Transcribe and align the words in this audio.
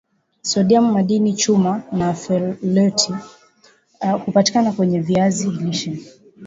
sodiamu 0.41 0.93
madini 0.93 1.33
chuma 1.33 1.83
na 1.91 2.13
foleti 2.13 3.13
hupatikana 4.25 4.71
kwenye 4.71 4.99
viazi 5.01 5.49
lishe 5.49 5.99